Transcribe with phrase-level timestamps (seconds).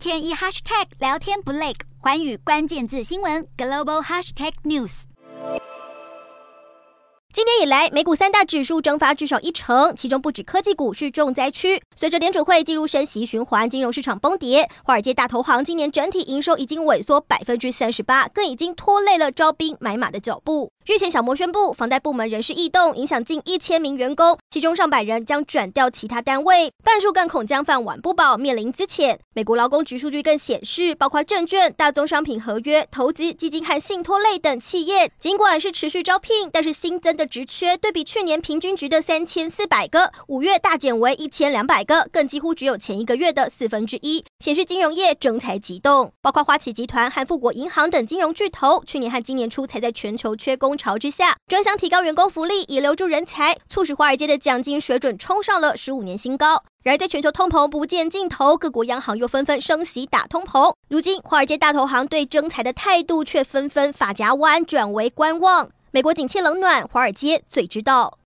[0.00, 5.02] 天一 hashtag 聊天不累，寰宇关键字新闻 global hashtag news。
[7.34, 11.82] 今年以来，美股三大指数蒸发至少一成，其中不止科技股是重灾区。
[11.94, 20.72] 随着联储会进入升息循环，金融市场崩跌，华尔街大投行今年整体营收已经萎缩百分之三十八，更已经拖累了招兵买马的脚步。
[20.90, 29.16] 日前，小摩宣布，房贷部门人事异动，影响近一千名员工，其中上百人将转调其他单位，半数更恐将饭碗不保，面临资遣。
[29.32, 46.12] 美国劳工局数据更显示，包括证券、大宗商品合约、投资基金和信托类等企业，尽管是持续招聘，但是新增的职缺对比去年平均值的三千四百个，五月大减为一千两百个，更几乎只有前一个月的四分之一，显示金融业征才急冻。
[46.20, 56.62] 包括花旗集团和富国银行等金融巨头，去年和今年初才在全球缺工潮之下，争相提高员工福利以留住人才，促使华尔街的奖金水准冲上了十五年新高。
[56.82, 65.68] 然而，在全球通膨不见尽头，各国央行又纷纷升息打通膨，如今华尔街大投行对征财的态度却纷纷发夹弯转为观望。
[65.90, 68.18] 美国景气冷暖，华尔街最知道。